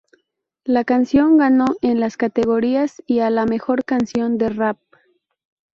[0.63, 4.79] La canción ganó el en las categorías y a la Mejor canción de rap.